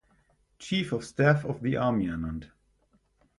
Chief 0.57 0.91
of 0.93 1.05
Staff 1.05 1.45
of 1.45 1.61
the 1.61 1.77
Army 1.77 2.07
ernannt. 2.07 2.45